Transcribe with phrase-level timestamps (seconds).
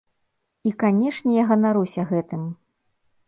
[0.69, 2.41] І, канешне, я ганаруся гэтым.